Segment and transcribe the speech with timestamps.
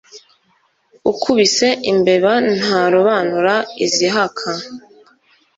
[1.11, 3.55] Ukubise imbeba ntarobanura
[3.85, 4.47] izihaka.